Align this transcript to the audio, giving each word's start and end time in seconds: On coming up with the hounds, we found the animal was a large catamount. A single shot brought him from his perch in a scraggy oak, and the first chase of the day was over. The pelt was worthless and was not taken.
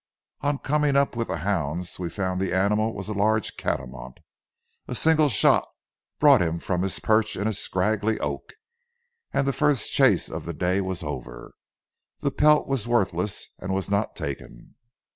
On 0.39 0.57
coming 0.57 0.95
up 0.95 1.15
with 1.15 1.27
the 1.27 1.37
hounds, 1.45 1.99
we 1.99 2.09
found 2.09 2.41
the 2.41 2.55
animal 2.55 2.91
was 2.95 3.07
a 3.07 3.13
large 3.13 3.55
catamount. 3.55 4.17
A 4.87 4.95
single 4.95 5.29
shot 5.29 5.67
brought 6.17 6.41
him 6.41 6.57
from 6.57 6.81
his 6.81 6.97
perch 6.97 7.35
in 7.35 7.47
a 7.47 7.53
scraggy 7.53 8.19
oak, 8.19 8.53
and 9.31 9.47
the 9.47 9.53
first 9.53 9.93
chase 9.93 10.27
of 10.27 10.45
the 10.45 10.53
day 10.53 10.81
was 10.81 11.03
over. 11.03 11.53
The 12.19 12.31
pelt 12.31 12.67
was 12.67 12.87
worthless 12.87 13.49
and 13.59 13.75
was 13.75 13.91
not 13.91 14.15
taken. 14.15 14.73